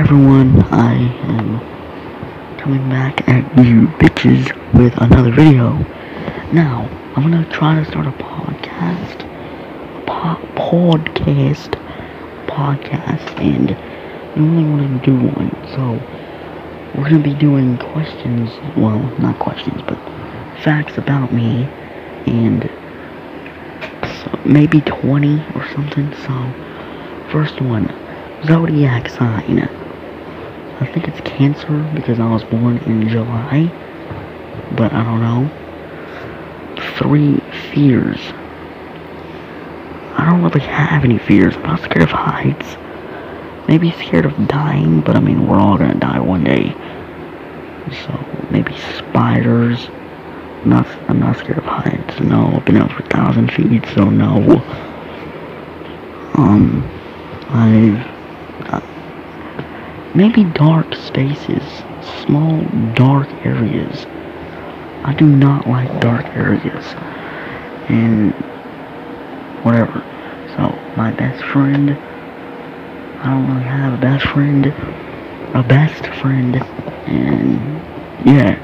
[0.00, 0.94] Everyone, I
[1.28, 1.60] am
[2.56, 5.74] coming back at you bitches with another video.
[6.54, 9.20] Now, I'm gonna try to start a podcast,
[9.98, 11.76] a po- podcast,
[12.46, 15.50] podcast, and I really want to do one.
[15.76, 16.00] So,
[16.96, 18.48] we're gonna be doing questions,
[18.78, 19.98] well, not questions, but
[20.64, 21.68] facts about me,
[22.24, 22.70] and
[24.46, 26.10] maybe 20 or something.
[26.26, 27.92] So, first one.
[28.46, 29.68] Zodiac sign.
[30.80, 33.70] I think it's Cancer because I was born in July,
[34.76, 35.50] but I don't know.
[36.96, 37.38] Three
[37.74, 38.18] fears.
[40.16, 41.54] I don't really have any fears.
[41.56, 42.76] I'm not scared of heights.
[43.68, 46.72] Maybe scared of dying, but I mean, we're all gonna die one day.
[48.06, 49.86] So maybe spiders.
[50.62, 52.20] I'm not, I'm not scared of heights.
[52.20, 54.64] No, I've been up for a thousand feet, so no.
[56.32, 56.82] Um,
[57.50, 58.00] I've
[60.14, 61.62] maybe dark spaces,
[62.24, 62.62] small
[62.94, 64.06] dark areas.
[65.04, 66.84] I do not like dark areas.
[67.88, 68.32] And
[69.64, 70.04] whatever.
[70.56, 71.96] So my best friend
[73.22, 74.66] I don't really have a best friend.
[75.54, 76.56] A best friend
[77.06, 77.60] and
[78.26, 78.56] yeah,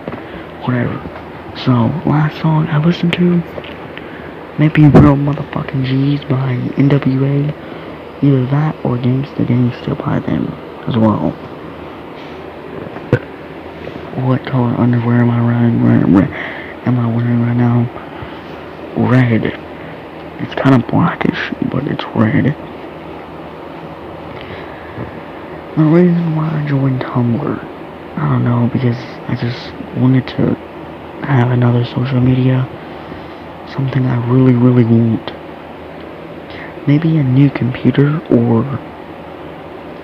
[0.64, 0.96] whatever.
[1.64, 1.72] So
[2.08, 3.42] last song I listened to
[4.58, 7.54] maybe Real Motherfucking G's by NWA.
[8.22, 11.30] Either that or Gangsta Gangsta by them as well.
[14.26, 16.32] What color underwear am I wearing?
[16.86, 17.86] Am I wearing right now?
[18.96, 19.44] Red.
[20.40, 22.54] It's kind of blackish, but it's red.
[25.76, 27.64] The reason why I joined Tumblr,
[28.16, 28.96] I don't know, because
[29.28, 30.54] I just wanted to
[31.26, 32.66] have another social media.
[33.74, 35.32] Something I really, really want.
[36.86, 38.64] Maybe a new computer or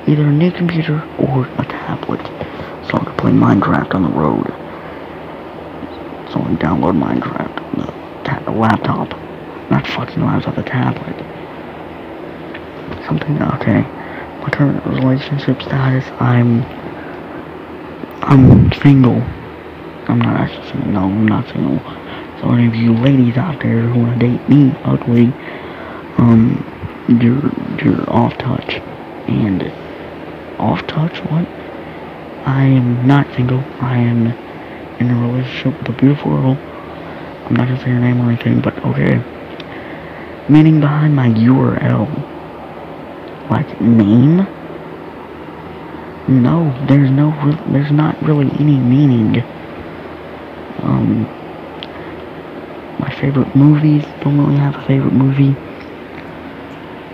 [0.07, 2.21] either a new computer or a tablet
[2.89, 4.47] so I can play Minecraft on the road.
[6.33, 8.03] So I can download Minecraft on the,
[8.53, 9.09] laptop.
[9.71, 11.17] Not fucking laptop, the tablet.
[13.07, 13.81] Something, okay.
[14.43, 16.63] My current relationship status, I'm,
[18.23, 19.23] I'm single.
[20.09, 21.79] I'm not actually single, no, I'm not single.
[22.41, 25.27] So any of you ladies out there who want to date me, ugly,
[26.19, 26.59] um,
[27.09, 27.41] you're,
[27.83, 28.75] you're off touch.
[29.29, 29.63] And
[30.63, 31.19] off touch?
[31.31, 31.47] What?
[32.47, 33.63] I am not single.
[33.81, 34.29] I am
[35.01, 36.57] in a relationship with a beautiful girl.
[37.47, 39.21] I'm not gonna say her name or anything, but okay.
[40.49, 42.07] Meaning behind my URL.
[43.51, 44.47] Like, name?
[46.29, 47.33] No, there's no,
[47.73, 49.43] there's not really any meaning.
[50.83, 51.25] Um,
[53.01, 55.57] my favorite movies, don't really have a favorite movie.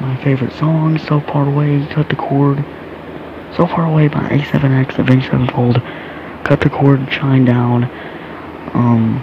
[0.01, 2.63] My favorite song, So Far Away, Cut the Cord.
[3.59, 5.83] So Far Away by A7X, Avenged Sevenfold.
[6.45, 7.91] Cut the Cord, Shinedown.
[8.73, 9.17] Um,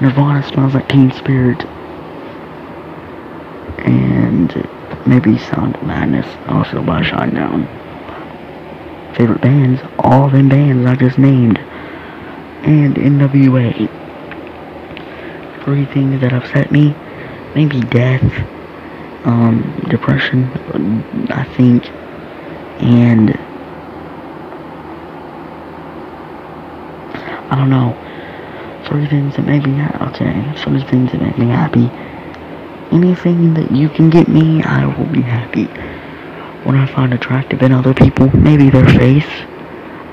[0.00, 1.64] Nirvana Smells Like Teen Spirit.
[3.86, 4.68] And
[5.06, 7.68] maybe Sound of Madness, also by Shinedown.
[9.16, 11.58] Favorite bands, all them bands I just named.
[11.58, 13.88] And NWA.
[15.64, 16.96] Three things that upset me.
[17.54, 18.24] Maybe death
[19.24, 20.50] um, depression,
[21.30, 21.88] I think,
[22.82, 23.30] and
[27.50, 27.96] I don't know.
[28.88, 30.04] Three things that make me happy.
[30.04, 31.90] Okay, three things that make me happy.
[32.90, 35.66] Anything that you can get me, I will be happy.
[36.66, 39.28] What I find attractive in other people, maybe their face,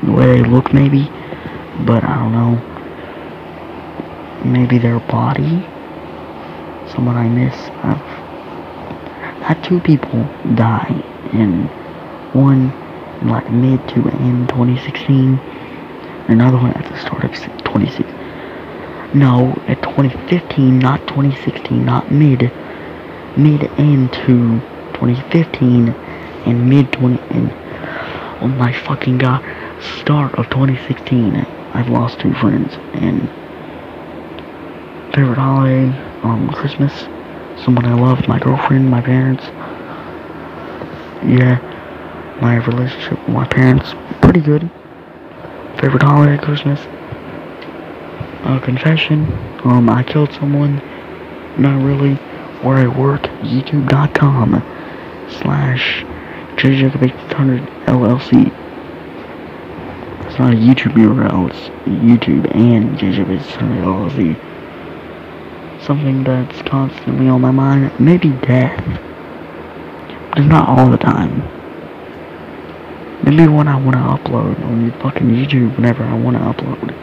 [0.04, 1.10] the way they look, maybe,
[1.86, 2.62] but I don't know.
[4.46, 5.66] Maybe their body.
[6.94, 7.56] Someone I miss.
[7.84, 7.98] I've
[9.44, 10.24] had two people
[10.56, 10.90] die
[11.34, 11.79] in
[12.34, 12.72] one
[13.22, 15.40] in like mid to end 2016
[16.28, 18.06] another one at the start of 2016
[19.14, 22.52] no at 2015 not 2016 not mid
[23.38, 24.60] mid end to
[24.94, 27.52] 2015 and mid 20 and
[28.42, 29.44] oh my fucking god
[29.82, 31.36] start of 2016
[31.74, 33.22] I've lost two friends and
[35.14, 35.88] favorite holiday
[36.24, 37.08] um Christmas
[37.64, 39.44] someone I love, my girlfriend, my parents.
[41.24, 41.60] Yeah,
[42.42, 44.70] my relationship with my parents, pretty good.
[45.80, 46.80] Favorite holiday, Christmas.
[48.44, 49.26] Uh, confession,
[49.64, 50.78] um, I killed someone,
[51.58, 52.16] not really,
[52.64, 54.62] where I work, youtube.com
[55.42, 56.04] slash
[56.56, 58.48] JJacob600 LLC.
[60.26, 64.50] It's not a YouTube URL, it's YouTube and JJacob600 LLC
[65.90, 67.92] something that's constantly on my mind.
[68.00, 68.78] Maybe death.
[70.36, 71.59] But not all the time.
[73.24, 76.96] Maybe when I want to upload on fucking YouTube whenever I want to upload.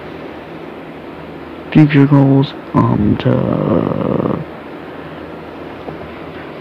[1.72, 4.42] Future goals, um, to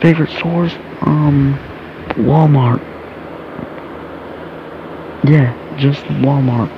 [0.01, 1.57] favorite stores, um,
[2.17, 2.79] Walmart.
[5.23, 6.69] Yeah, just Walmart.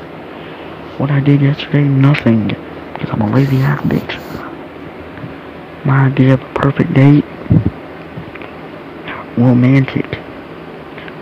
[1.00, 2.47] What I did yesterday, nothing.
[2.94, 4.15] Because I'm a lazy ass bitch.
[5.85, 7.25] My idea of a perfect date,
[9.38, 10.06] romantic.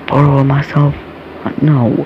[0.08, 0.96] Photo of myself,
[1.62, 2.06] no.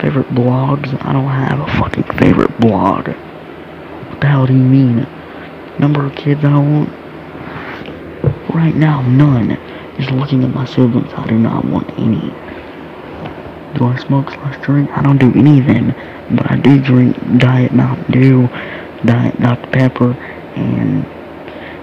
[0.00, 3.08] Favorite blogs, I don't have a fucking favorite blog.
[3.08, 5.06] What the hell do you mean?
[5.78, 6.88] Number of kids I want?
[8.54, 9.58] Right now, none.
[9.96, 12.32] Just looking at my siblings, I do not want any.
[13.76, 14.90] Do I smoke slash drink?
[14.96, 15.94] I don't do any of them.
[16.36, 18.48] But I do drink Diet Mountain Dew,
[19.04, 19.70] Diet Dr.
[19.70, 20.12] Pepper,
[20.56, 21.04] and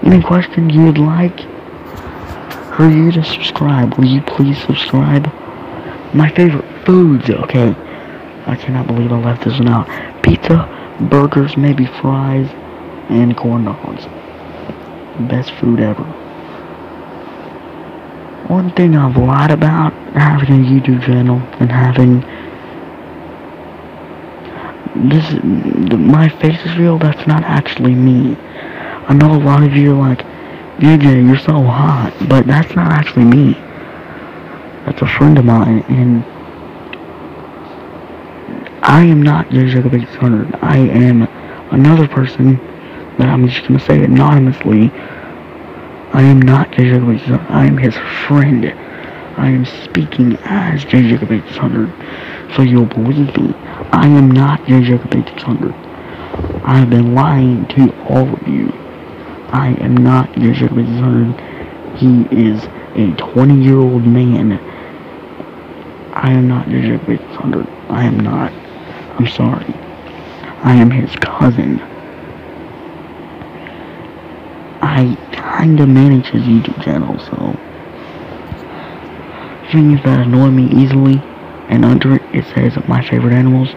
[0.06, 1.40] any questions you would like
[2.76, 3.96] for you to subscribe.
[3.96, 5.32] Will you please subscribe?
[6.16, 7.76] My favorite foods, okay.
[8.48, 10.24] I cannot believe I left this one out.
[10.24, 12.50] Pizza, burgers, maybe fries,
[13.10, 14.06] and corn dogs.
[15.30, 16.04] Best food ever.
[18.48, 22.22] One thing I've lied about having a YouTube channel and having
[25.10, 28.38] this, my face is real, that's not actually me.
[29.10, 30.20] I know a lot of you are like,
[30.80, 33.65] DJ, you're so hot, but that's not actually me.
[34.86, 36.24] That's a friend of mine, and
[38.84, 40.56] I am not Big 600.
[40.62, 41.24] I am
[41.72, 42.58] another person
[43.18, 44.92] that I'm just gonna say anonymously.
[46.14, 47.42] I am not Big 600.
[47.50, 47.96] I am his
[48.28, 48.66] friend.
[49.38, 51.92] I am speaking as JJ Big 600.
[52.56, 53.56] So you'll believe me.
[53.92, 55.74] I am not JJ Big 600.
[56.64, 58.72] I have been lying to all of you.
[59.50, 61.98] I am not JJ Big 600.
[61.98, 62.64] He is
[62.96, 64.60] a 20 year old man.
[66.16, 67.68] I am not JJ Big 600.
[67.90, 68.52] I am not.
[69.20, 69.74] I'm sorry.
[70.64, 71.80] I am his cousin.
[74.82, 77.58] I kinda manage his YouTube channel, so
[79.72, 81.22] things that annoy me easily,
[81.70, 83.70] and under it it says my favorite animals,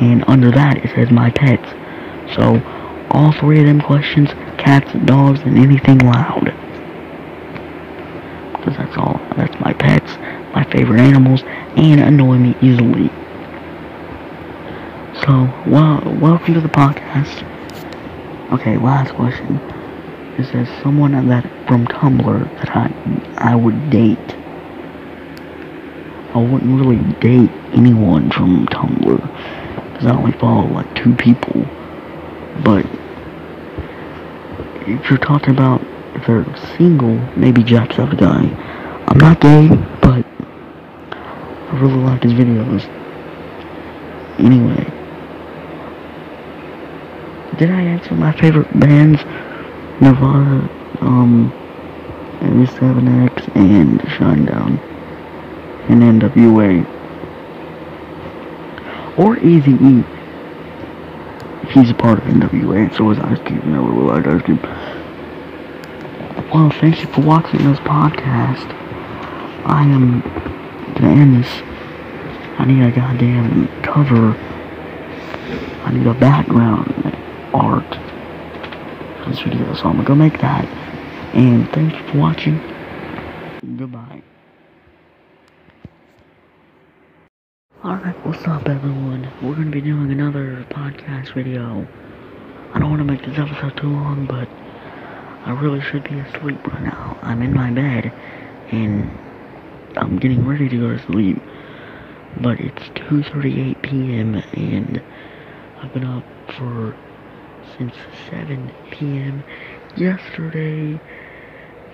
[0.00, 1.68] and under that it says my pets.
[2.36, 2.60] So
[3.10, 4.28] all three of them questions,
[4.58, 6.52] cats, dogs, and anything loud.
[8.52, 9.18] Because that's all.
[9.36, 9.67] That's my
[10.52, 11.42] my favorite animals,
[11.76, 13.08] and annoy me easily.
[15.22, 17.44] So, well, welcome to the podcast.
[18.52, 19.56] Okay, last question.
[20.38, 22.90] Is there someone that from Tumblr that I
[23.36, 24.18] I would date.
[26.34, 29.20] I wouldn't really date anyone from Tumblr
[29.92, 31.66] because I only follow like two people.
[32.64, 32.86] But
[34.88, 35.82] if you're talking about
[36.14, 36.46] if they're
[36.76, 38.56] single, maybe Jacksepticeye.
[39.08, 39.68] I'm not gay,
[41.70, 42.84] I really like his videos.
[44.38, 44.86] Anyway.
[47.58, 49.20] Did I answer my favorite bands?
[50.00, 50.70] Nirvana,
[51.00, 51.52] um,
[52.40, 54.78] A7X, and Shinedown,
[55.90, 56.86] and NWA.
[59.18, 60.04] Or Easy E.
[61.72, 64.42] He's a part of NWA, and so is Ice Cube, and I really like Ice
[64.42, 64.62] Cube.
[66.54, 68.72] Well, thank you for watching this podcast.
[69.66, 70.22] I am
[70.98, 71.62] gonna end this.
[72.58, 74.36] I need a goddamn cover.
[75.84, 76.92] I need a background
[77.54, 77.94] art
[79.22, 80.64] for this video, so I'm gonna go make that.
[81.34, 82.58] And thank you for watching.
[83.76, 84.22] Goodbye.
[87.84, 89.30] Alright, what's up everyone?
[89.40, 91.86] We're gonna be doing another podcast video.
[92.74, 94.48] I don't wanna make this episode too long, but
[95.46, 97.16] I really should be asleep right now.
[97.22, 98.12] I'm in my bed
[98.72, 99.08] and
[99.98, 101.38] I'm getting ready to go to sleep.
[102.40, 104.34] But it's 2.38 p.m.
[104.54, 105.02] and
[105.82, 106.22] I've been up
[106.56, 106.94] for
[107.76, 107.94] since
[108.30, 109.42] 7 p.m.
[109.96, 111.00] yesterday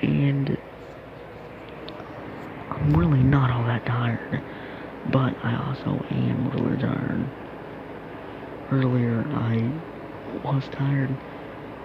[0.03, 0.59] and
[2.71, 4.43] I'm really not all that tired.
[5.11, 7.25] But I also am really tired.
[8.71, 9.73] Earlier I
[10.47, 11.17] was tired.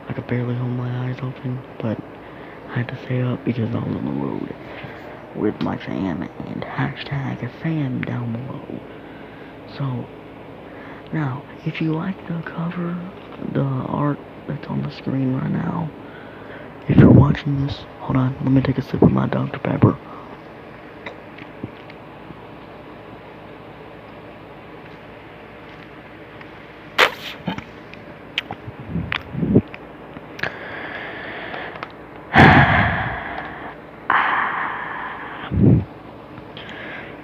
[0.09, 1.97] I could barely hold my eyes open, but
[2.69, 4.53] I had to stay up because I was on the road
[5.35, 8.81] with my fam and hashtag fam down below.
[9.77, 10.07] So,
[11.11, 12.97] now, if you like the cover,
[13.53, 15.89] the art that's on the screen right now,
[16.87, 19.59] if you're watching this, hold on, let me take a sip of my Dr.
[19.59, 19.97] Pepper.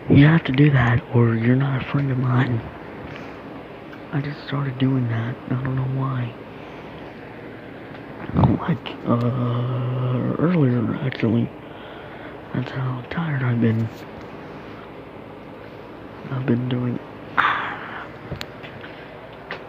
[0.09, 2.61] You have to do that or you're not a friend of mine.
[4.11, 5.35] I just started doing that.
[5.49, 6.31] I don't know why.
[8.59, 11.49] Like, uh, earlier actually.
[12.53, 13.89] That's how tired I've been.
[16.31, 16.99] I've been doing.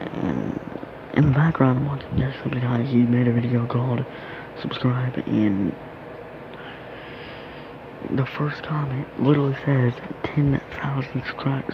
[0.01, 0.61] And
[1.15, 2.87] in the background, I'm watching Jacksepticeye.
[2.87, 4.05] He made a video called
[4.61, 5.75] Subscribe, and
[8.17, 9.93] the first comment literally says
[10.25, 11.23] 10,000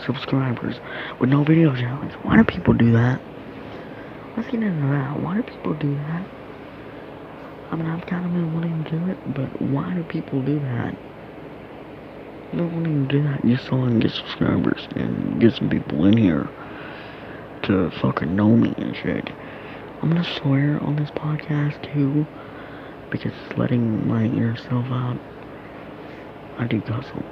[0.04, 0.80] subscribers
[1.20, 2.12] with no video challenge.
[2.22, 3.20] Why do people do that?
[4.36, 5.20] Let's get into that.
[5.20, 6.26] Why do people do that?
[7.70, 10.58] I mean, I've kind of been wanting to do it, but why do people do
[10.60, 10.94] that?
[12.52, 15.70] You don't want to do that just so I can get subscribers and get some
[15.70, 16.48] people in here
[17.62, 19.30] to fucking know me and shit.
[20.02, 22.26] I'm gonna swear on this podcast too,
[23.10, 25.18] because it's letting my inner self out.
[26.62, 26.80] I do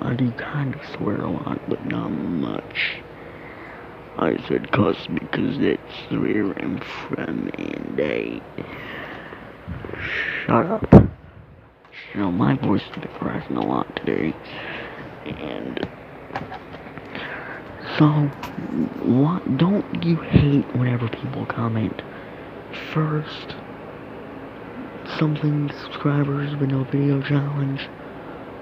[0.01, 3.01] I do kind of swear a lot, but not much.
[4.19, 8.41] I said cuss because that's where I'm from and I...
[10.47, 10.93] Shut up.
[12.17, 14.35] Know, my voice has been a lot today.
[15.27, 15.79] And...
[17.99, 18.09] So,
[19.05, 22.03] what, don't you hate whenever people comment
[22.93, 23.55] first
[25.21, 27.89] something subscribers with no video challenge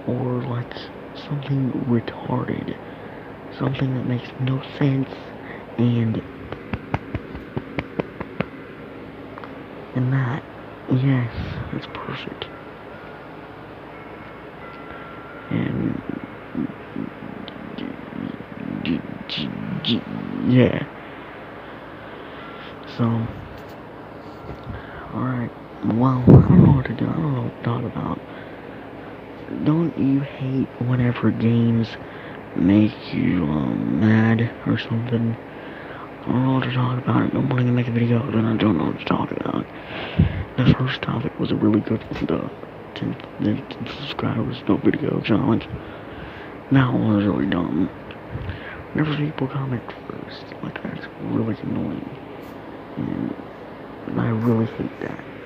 [0.08, 0.74] or like
[1.28, 2.74] something retarded.
[3.58, 5.08] Something that makes no sense
[5.76, 6.22] and
[9.94, 10.42] and that
[10.88, 11.30] yes
[11.72, 12.46] that's perfect.
[15.50, 16.02] And
[20.46, 20.86] yeah.
[22.96, 23.04] So
[25.14, 25.50] alright
[25.84, 27.04] well I don't know what to do.
[27.06, 28.20] I don't know what to talk about
[29.64, 31.88] don't you hate whenever games
[32.56, 35.36] make you um, mad or something?
[36.22, 37.16] I don't know what to talk about.
[37.16, 39.64] I don't want to make a video, then I don't know what to talk about.
[40.56, 42.50] The first topic was a really good the
[42.94, 45.66] 10, the 10 subscribers, no video challenge.
[46.70, 47.88] That one was really dumb.
[48.92, 52.10] Whenever people comment first, like that's really annoying.
[52.96, 55.37] And I really hate that.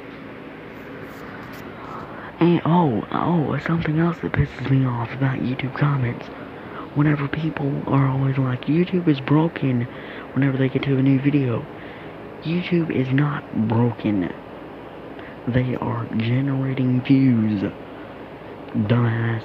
[2.42, 6.26] And oh, oh, something else that pisses me off about YouTube comments.
[6.96, 9.82] Whenever people are always like, YouTube is broken
[10.32, 11.64] whenever they get to a new video.
[12.42, 14.34] YouTube is not broken.
[15.46, 17.62] They are generating views.
[18.75, 19.44] Dumbass.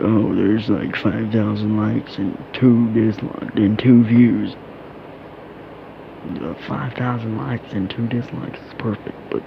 [0.00, 4.56] Oh, there's like 5,000 likes and two dislikes and two views.
[6.42, 9.44] Uh, 5,000 likes and two dislikes is perfect, but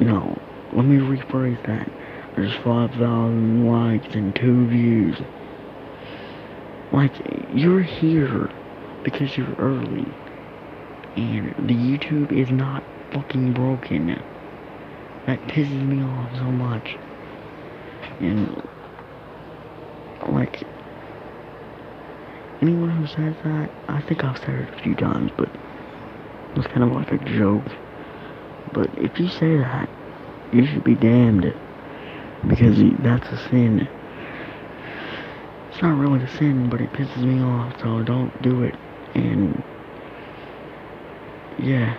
[0.00, 0.38] no,
[0.72, 1.90] let me rephrase that.
[2.36, 5.16] There's 5,000 likes and 2 views.
[6.92, 7.12] Like,
[7.52, 8.50] you're here
[9.04, 10.06] because you're early.
[11.16, 12.82] And the YouTube is not
[13.12, 14.20] fucking broken.
[15.26, 16.96] That pisses me off so much.
[18.20, 18.62] And,
[20.28, 20.64] like,
[22.60, 25.48] anyone who says that, I think I've said it a few times, but
[26.56, 27.64] it's kind of like a joke.
[28.74, 29.88] But if you say that,
[30.52, 31.54] you should be damned.
[32.48, 33.88] Because that's a sin.
[35.70, 38.74] It's not really a sin, but it pisses me off, so don't do it.
[39.14, 39.62] And,
[41.58, 41.96] yeah.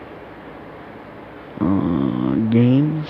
[1.62, 3.08] Uh, games,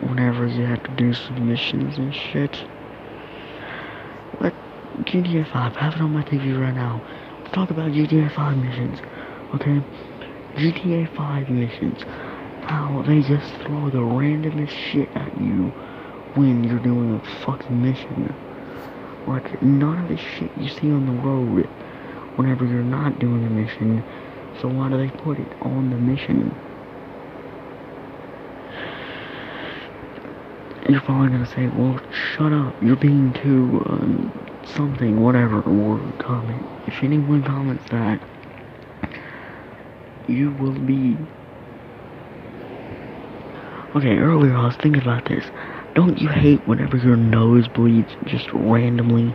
[0.00, 2.64] whenever you have to do submissions and shit.
[4.40, 4.54] Like,
[5.02, 7.02] GTA 5, I have it on my TV right now.
[7.40, 8.98] Let's talk about GTA 5 missions,
[9.56, 9.82] okay?
[10.56, 12.04] GTA 5 missions
[12.62, 15.72] how they just throw the randomest shit at you
[16.34, 18.34] when you're doing a fucking mission.
[19.26, 21.66] Like, none of the shit you see on the road
[22.36, 24.02] whenever you're not doing a mission,
[24.60, 26.54] so why do they put it on the mission?
[30.88, 34.32] You're probably gonna say, well, shut up, you're being too, um,
[34.64, 36.64] something, whatever, or comment.
[36.86, 38.20] If anyone comments that,
[40.26, 41.16] you will be
[43.94, 45.44] Okay, earlier I was thinking about this.
[45.94, 49.34] Don't you hate whenever your nose bleeds just randomly?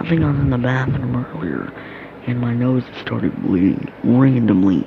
[0.00, 1.72] I think I was in the bathroom earlier
[2.26, 4.82] and my nose started bleeding randomly.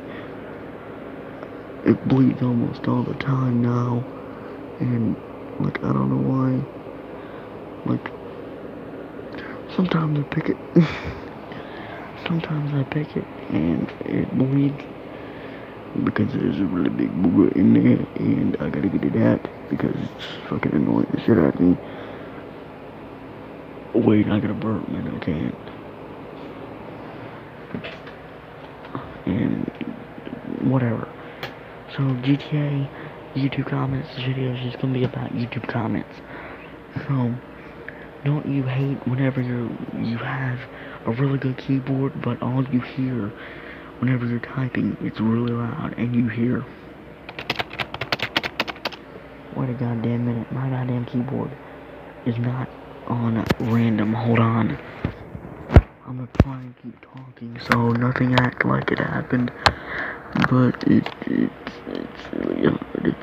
[1.85, 4.03] It bleeds almost all the time now.
[4.79, 5.15] And,
[5.59, 6.59] like, I don't know why.
[7.89, 8.11] Like,
[9.77, 10.57] sometimes I pick it.
[12.27, 14.83] sometimes I pick it and it bleeds
[16.03, 19.95] because there's a really big booger in there and I gotta get it out because
[19.95, 21.77] it's fucking annoying the shit out of me.
[23.93, 25.07] Wait, I got a burp, man.
[25.07, 25.55] I can't.
[29.25, 31.07] And whatever.
[31.95, 32.87] So GTA
[33.35, 36.13] YouTube comments, this video is just gonna be about YouTube comments.
[37.07, 37.33] So
[38.23, 40.59] don't you hate whenever you you have
[41.05, 43.31] a really good keyboard, but all you hear
[43.99, 46.65] whenever you're typing, it's really loud, and you hear.
[49.55, 51.51] Wait a goddamn minute, my goddamn keyboard
[52.25, 52.69] is not
[53.07, 54.13] on random.
[54.13, 54.77] Hold on.
[56.05, 59.51] I'm gonna try and keep talking so nothing act like it happened,
[60.49, 61.51] but it, it
[61.87, 63.15] it's really hard.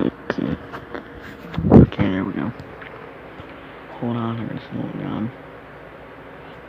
[0.00, 0.10] Okay.
[0.40, 2.52] Uh, okay, there we go.
[4.00, 5.30] Hold on, I'm gonna slow it down.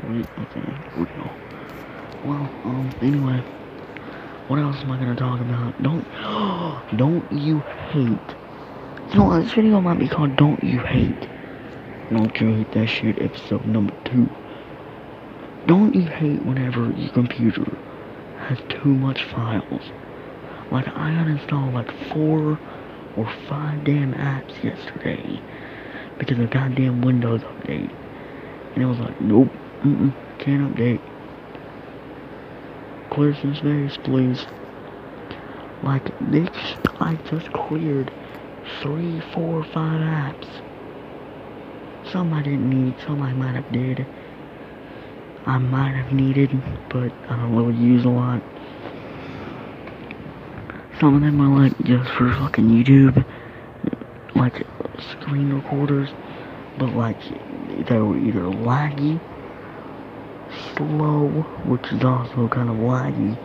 [0.04, 1.61] Wait, okay, here we go.
[2.24, 3.44] Well, um, anyway.
[4.48, 5.82] What else am I gonna talk about?
[5.82, 6.06] Don't,
[6.98, 7.60] don't you
[7.90, 8.36] hate.
[9.12, 11.28] You know this video might be called Don't You Hate.
[12.12, 14.30] Don't You Hate That Shit, episode number two.
[15.66, 17.66] Don't you hate whenever your computer
[18.38, 19.92] has too much files?
[20.72, 22.60] Like, I uninstalled like four
[23.18, 25.42] or five damn apps yesterday
[26.20, 27.92] because of goddamn Windows update.
[28.76, 29.50] And it was like, nope,
[29.84, 31.02] mm, -mm can't update.
[33.12, 34.46] Clear some space, please.
[35.84, 36.50] Like, this,
[37.02, 38.10] I just cleared
[38.82, 40.48] three, four, five apps.
[42.12, 44.06] Some I didn't need, some I might have did.
[45.46, 46.52] I might have needed,
[46.90, 48.42] but I don't really use a lot.
[51.00, 53.26] Some of them are like just for fucking YouTube,
[54.36, 54.66] like
[55.12, 56.10] screen recorders,
[56.78, 57.18] but like
[57.90, 59.20] they were either laggy,
[60.88, 61.28] slow,
[61.66, 63.38] which is also kind of laggy.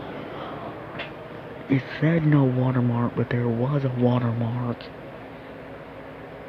[1.68, 4.78] It said no watermark, but there was a watermark.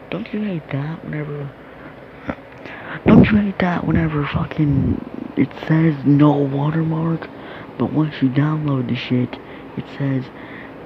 [0.09, 1.49] Don't you hate that whenever
[3.05, 7.27] don't you hate that whenever fucking it says no watermark,
[7.77, 9.37] but once you download the shit,
[9.77, 10.23] it says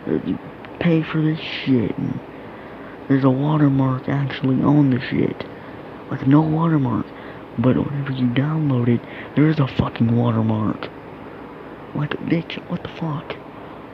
[0.08, 0.38] uh,
[0.80, 1.98] pay for this shit.
[1.98, 2.20] And
[3.08, 5.46] there's a watermark actually on the shit,
[6.10, 7.06] like no watermark.
[7.58, 9.02] But whenever you download it,
[9.36, 10.90] there is a fucking watermark.
[11.94, 13.36] Like, bitch, what the fuck?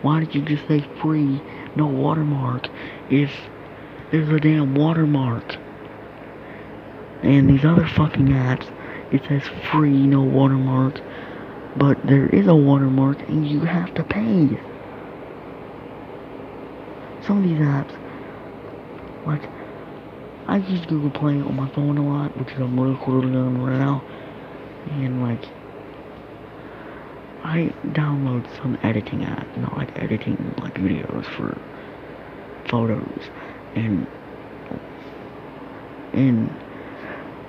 [0.04, 1.42] Why did you just say free,
[1.76, 2.70] no watermark,
[3.10, 3.32] if
[4.12, 5.58] there's a damn watermark?
[7.24, 8.70] And these other fucking apps,
[9.12, 11.02] it says free, no watermark.
[11.76, 14.50] But there is a watermark and you have to pay.
[17.26, 17.92] Some of these apps,
[19.26, 19.42] like,
[20.48, 23.78] I use Google Play on my phone a lot, which is I'm recording on right
[23.78, 24.02] now.
[24.92, 25.44] And, like,
[27.44, 31.58] I download some editing app, not like editing, like, videos for
[32.70, 33.30] photos.
[33.76, 34.08] And,
[36.14, 36.50] and,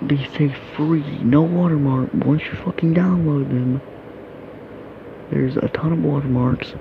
[0.02, 2.12] they say free, no watermark.
[2.14, 3.80] Once you fucking download them,
[5.30, 6.74] there's a ton of watermarks.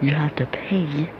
[0.00, 1.10] You have to pay.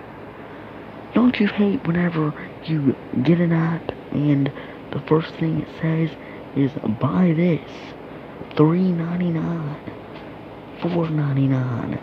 [1.15, 2.33] Don't you hate whenever
[2.65, 4.53] you get an app and
[4.93, 6.11] the first thing it says
[6.57, 6.71] is
[7.01, 7.61] buy this.
[8.57, 9.77] Three ninety nine,
[10.83, 12.01] four ninety nine,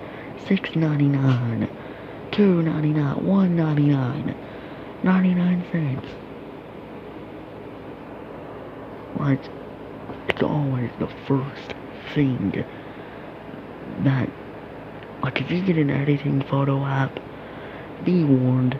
[0.48, 1.70] six ninety nine,
[2.32, 4.36] two ninety nine, one ninety nine,
[5.04, 6.08] ninety nine cents.
[9.20, 9.40] Like,
[10.30, 11.74] it's always the first
[12.14, 12.64] thing
[14.04, 14.30] that,
[15.24, 17.20] like, if you get an editing photo app,
[18.06, 18.80] be warned,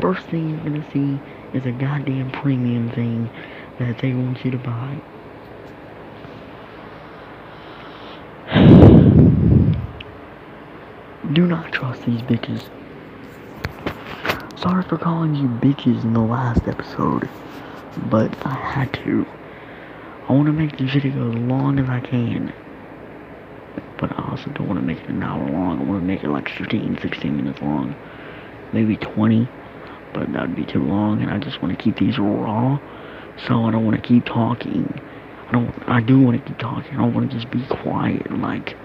[0.00, 1.20] first thing you're gonna see
[1.56, 3.30] is a goddamn premium thing
[3.78, 5.00] that they want you to buy.
[11.32, 12.62] Do not trust these bitches.
[14.58, 17.28] Sorry for calling you bitches in the last episode,
[18.10, 19.26] but I had to.
[20.28, 22.52] I want to make this video as long as I can.
[23.98, 25.80] But I also don't want to make it an hour long.
[25.80, 27.94] I want to make it like 15, 16 minutes long.
[28.72, 29.48] Maybe 20.
[30.14, 31.22] But that would be too long.
[31.22, 32.78] And I just want to keep these raw.
[33.46, 35.00] So I don't want to keep talking.
[35.48, 36.92] I don't, I do want to keep talking.
[36.92, 38.76] I don't want to just be quiet like...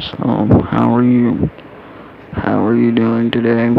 [0.00, 1.48] So, how are you?
[2.32, 3.72] How are you doing today?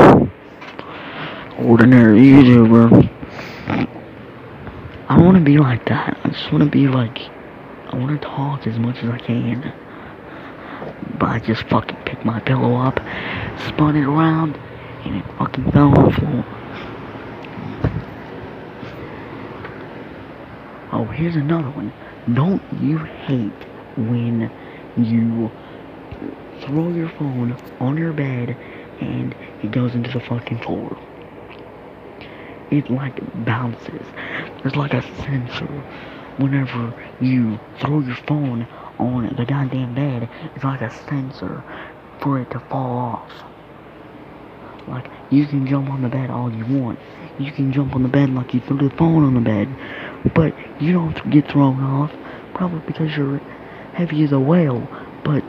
[2.34, 3.10] Ordinary YouTuber.
[5.08, 6.18] I don't want to be like that.
[6.24, 9.74] I just want to be like, I want to talk as much as I can.
[11.20, 12.96] But I just fucking picked my pillow up,
[13.68, 14.56] spun it around,
[15.06, 16.46] and it fucking fell on the floor.
[20.92, 21.94] Oh, here's another one.
[22.34, 23.52] Don't you hate
[23.96, 24.52] when
[24.98, 25.52] you
[26.62, 28.58] throw your phone on your bed
[29.02, 30.98] and it goes into the fucking floor?
[32.74, 34.08] It like bounces.
[34.64, 35.68] There's like a sensor.
[36.38, 41.64] Whenever you throw your phone on the goddamn bed, it's like a sensor
[42.20, 43.32] for it to fall off.
[44.88, 46.98] Like, you can jump on the bed all you want.
[47.38, 49.68] You can jump on the bed like you threw the phone on the bed.
[50.34, 52.12] But you don't get thrown off.
[52.56, 53.38] Probably because you're
[53.94, 54.82] heavy as a whale.
[55.24, 55.44] But,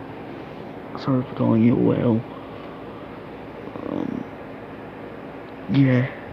[1.01, 2.21] sorry for calling you a whale.
[3.89, 4.25] Um,
[5.73, 6.24] yeah.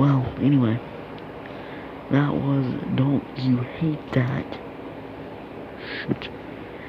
[0.00, 0.78] Well, anyway.
[2.10, 2.64] That was
[2.96, 4.46] Don't You Hate That?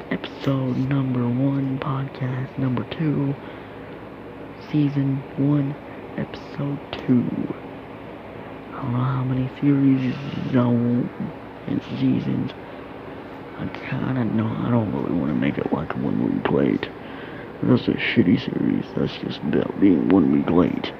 [0.09, 3.35] Episode number one, podcast number two,
[4.71, 5.75] season one,
[6.17, 7.53] episode two.
[8.71, 10.15] I don't know how many series
[11.67, 12.51] and seasons.
[13.59, 16.87] I kinda know I don't really wanna make it like one week late.
[17.61, 18.85] That's a shitty series.
[18.95, 20.93] That's just about being one week late.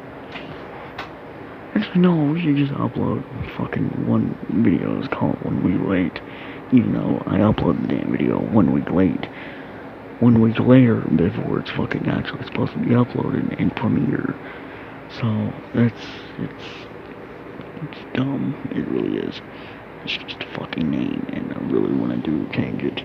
[1.73, 3.23] Actually, no, we should just upload
[3.55, 4.99] fucking one video.
[4.99, 6.21] It's called One Week Late.
[6.73, 9.25] Even though I uploaded the damn video one week late.
[10.19, 14.35] One week later before it's fucking actually supposed to be uploaded and premiere.
[15.19, 16.05] So, that's,
[16.39, 16.63] it's,
[17.83, 18.55] it's dumb.
[18.71, 19.41] It really is.
[20.03, 23.01] It's just a fucking name, and I really want to do change it.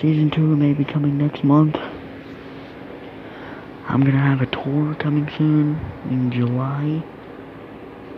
[0.00, 1.76] Season 2 may be coming next month.
[3.88, 7.02] I'm gonna have a tour coming soon in July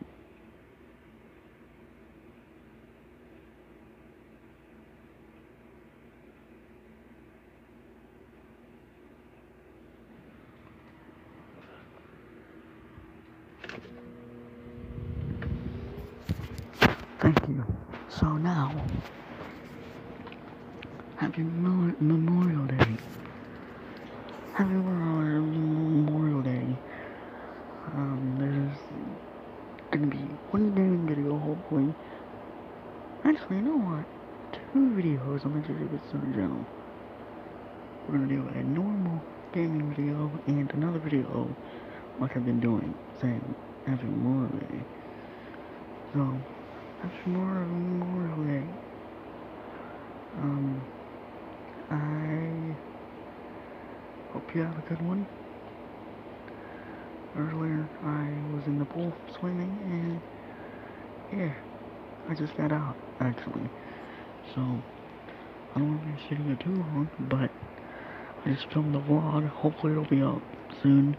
[17.21, 17.63] Thank you.
[18.09, 18.73] So now,
[21.17, 22.65] happy Memorial
[26.41, 26.65] Day.
[27.93, 28.77] Um, there's
[29.91, 30.17] gonna be
[30.51, 31.93] one gaming video, hopefully.
[33.23, 34.05] Actually, you know what?
[34.53, 36.65] Two videos on the JJBitStone channel.
[38.07, 39.21] We're gonna do a normal
[39.53, 41.53] gaming video and another video,
[42.19, 44.83] like I've been doing, saying Happy Memorial Day.
[46.13, 46.37] So,
[47.01, 48.67] that's more Memorial Day.
[50.39, 50.81] Um,
[51.89, 52.75] I
[54.31, 55.25] hope you have a good one.
[57.37, 60.21] Earlier, I was in the pool swimming, and
[61.39, 61.53] yeah,
[62.29, 63.69] I just got out, actually.
[64.53, 67.49] So, I don't want to be sitting here too long, but
[68.45, 69.49] I just filmed the vlog.
[69.81, 70.43] Hopefully, it'll be up
[70.83, 71.17] soon.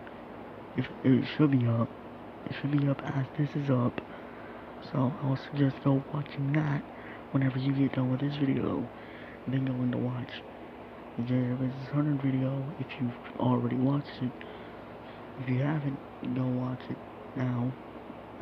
[0.77, 1.88] If it should be up,
[2.46, 4.01] it should be up as this is up.
[4.92, 6.81] So I will suggest go watching that
[7.33, 8.88] whenever you get done with this video.
[9.48, 10.29] Then going to watch
[11.18, 14.31] is a certain video if you've already watched it.
[15.40, 15.98] If you haven't,
[16.37, 16.98] go watch it
[17.37, 17.72] now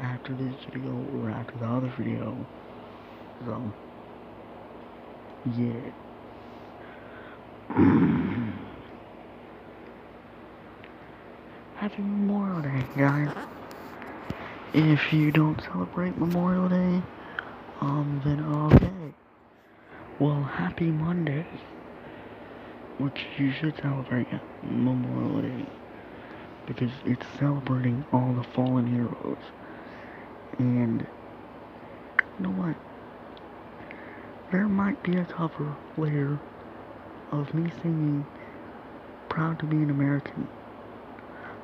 [0.02, 2.46] after this video or after the other video.
[3.46, 3.72] So,
[5.56, 5.80] yeah.
[11.90, 13.34] Happy Memorial Day, guys.
[14.72, 17.02] If you don't celebrate Memorial Day,
[17.80, 19.12] um, then okay.
[20.20, 21.44] Well, happy Monday,
[22.98, 24.28] which you should celebrate
[24.62, 25.66] Memorial Day
[26.64, 29.42] because it's celebrating all the fallen heroes.
[30.60, 31.00] And
[32.38, 32.76] you know what?
[34.52, 36.38] There might be a cover later
[37.32, 38.24] of me singing
[39.28, 40.46] Proud to be an American.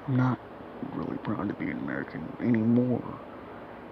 [0.09, 0.39] I'm not
[0.95, 3.03] really proud to be an American anymore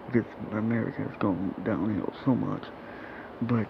[0.06, 2.62] because America has gone downhill so much.
[3.42, 3.66] But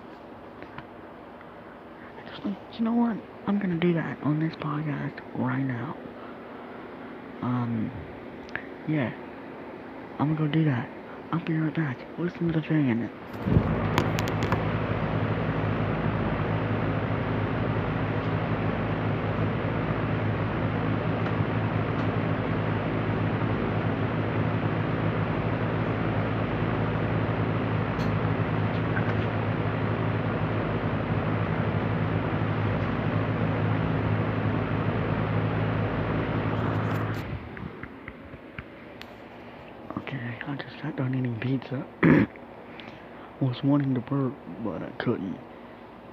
[2.44, 3.16] you know what?
[3.46, 5.96] I'm gonna do that on this podcast right now.
[7.42, 7.90] Um,
[8.88, 9.12] yeah,
[10.18, 10.88] I'm gonna go do that.
[11.32, 11.98] I'll be right back.
[12.18, 13.10] Listen to the fan.
[39.98, 41.86] Okay, I just got done eating pizza.
[44.08, 45.38] But I couldn't.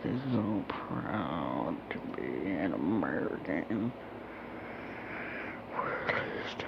[0.04, 3.92] This is so proud to be an American.
[5.76, 6.66] At least.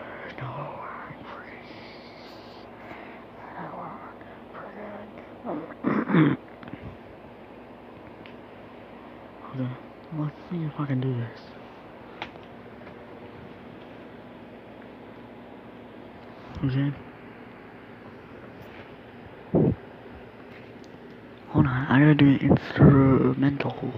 [9.56, 9.70] Okay,
[10.18, 11.42] let's see if I can do this.
[16.66, 16.94] Okay.
[21.54, 23.94] Hold on, I gotta do an instrumental.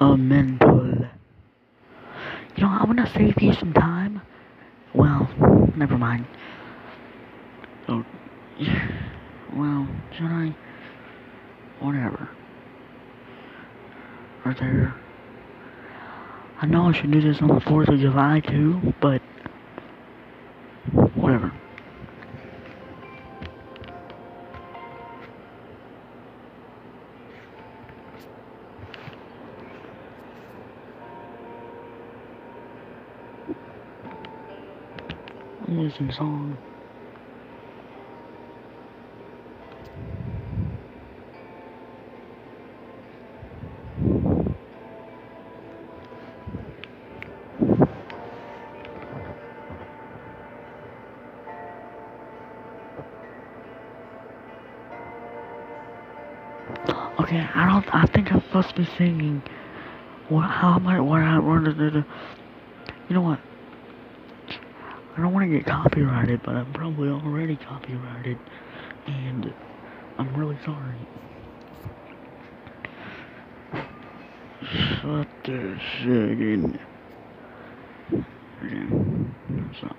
[0.00, 1.06] A mental.
[2.56, 4.20] You know, I'm gonna save you some time.
[4.92, 5.30] Well,
[5.76, 6.26] never mind.
[7.88, 8.04] Oh,
[9.54, 10.56] well, should I?
[11.78, 12.28] Whatever.
[14.44, 14.92] Are there?
[16.60, 19.22] I know I should do this on the 4th of July too, but
[35.94, 36.58] Song.
[57.20, 57.94] Okay, I don't.
[57.94, 59.42] I think I'm supposed to be singing.
[60.28, 60.50] What?
[60.50, 60.98] How am I?
[61.00, 61.20] What?
[61.76, 62.04] Do?
[63.08, 63.53] You know what?
[65.16, 68.36] I don't want to get copyrighted, but I'm probably already copyrighted,
[69.06, 69.54] and
[70.18, 70.96] I'm really sorry.
[74.62, 76.80] Shut the second.
[78.64, 78.86] Okay,
[79.80, 79.94] so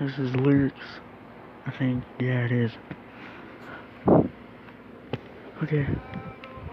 [0.00, 1.00] this is lyrics.
[1.66, 2.02] I think.
[2.18, 2.72] Yeah, it is.
[5.62, 5.86] Okay.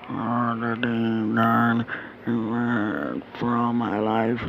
[0.10, 1.86] All the deep down
[3.40, 4.42] from my life.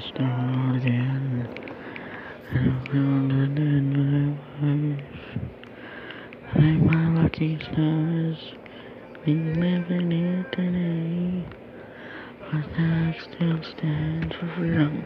[0.00, 1.48] Start again.
[2.50, 5.00] And from the dead life.
[6.54, 8.38] Thank my lucky stars.
[9.24, 11.44] Be living here today.
[12.50, 15.04] But that still stands for freedom.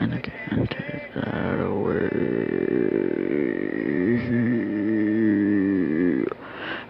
[0.00, 2.10] And I can't take that away.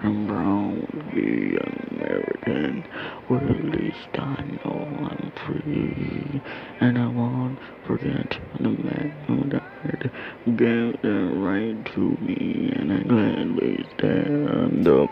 [0.02, 1.56] I'm proud to be
[1.92, 2.84] American.
[3.30, 6.42] Well, at least I know I'm free.
[6.80, 10.10] And I won't forget the man who died.
[10.44, 12.72] Gave the right to me.
[12.76, 15.10] And I gladly stand up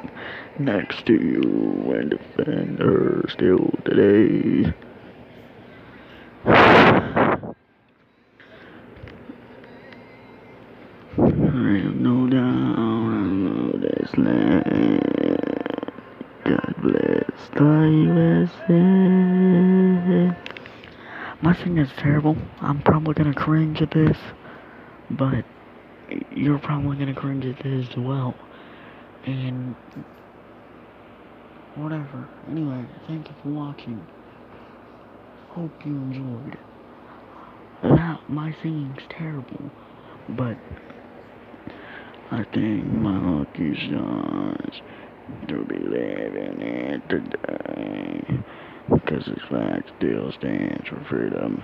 [1.09, 4.73] you and defend her still today.
[6.47, 7.39] I
[11.19, 15.01] have no doubt I know this land.
[16.45, 18.81] God bless the USA.
[21.43, 22.37] My singing is terrible.
[22.61, 24.17] I'm probably gonna cringe at this,
[25.11, 25.45] but
[26.31, 28.35] you're probably gonna cringe at this as well.
[29.25, 29.75] And
[31.77, 32.29] whatever.
[32.51, 34.05] Anyway, thank you for watching.
[35.51, 36.57] Hope you enjoyed.
[37.83, 39.71] That my singing's terrible,
[40.31, 40.57] but
[42.31, 44.81] I think my lucky stars
[45.49, 48.43] to be living it today.
[48.93, 51.63] Because this flag still stands for freedom.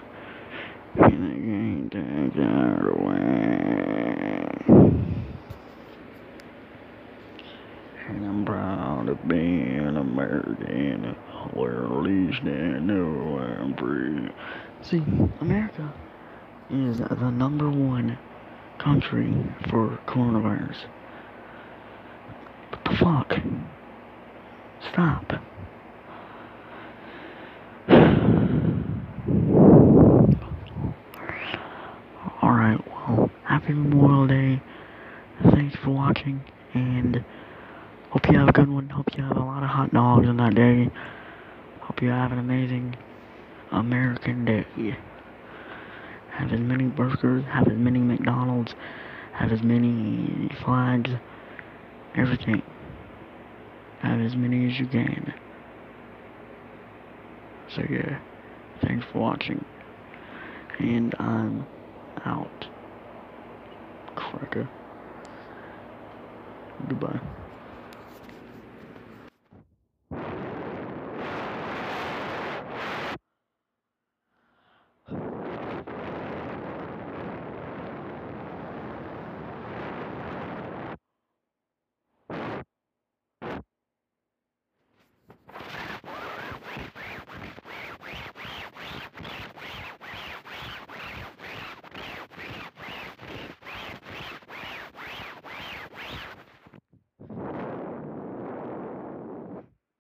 [0.97, 3.29] And they can't take that away.
[8.09, 9.58] And I'm proud of being
[10.19, 11.15] American,
[11.55, 14.29] where at least I know I'm free.
[14.83, 15.03] See,
[15.41, 15.93] America
[16.71, 18.19] is the number one
[18.79, 19.33] country
[19.71, 20.77] for coronavirus.
[22.71, 23.35] What the fuck?
[24.93, 25.33] Stop.
[32.43, 34.61] Alright, well, happy Memorial Day.
[35.53, 36.43] Thanks for watching,
[36.75, 37.25] and
[38.11, 38.89] hope you have a good one.
[38.89, 40.91] Hope you have a lot of hot dogs on that day.
[41.83, 42.97] Hope you have an amazing
[43.73, 44.97] American Day.
[46.33, 48.75] Have as many burgers, have as many McDonald's,
[49.35, 51.11] have as many flags,
[52.17, 52.63] everything.
[54.01, 55.35] Have as many as you can.
[57.75, 58.21] So yeah,
[58.83, 59.65] thanks for watching.
[60.79, 61.67] And I'm
[62.25, 62.67] out.
[64.15, 64.69] Cracker.
[66.89, 67.38] Goodbye.